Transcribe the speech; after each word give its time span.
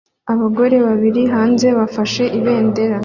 Abagore 0.33 0.75
bari 0.85 1.21
hanze 1.33 1.67
bafashe 1.79 2.23
ibendera 2.37 2.97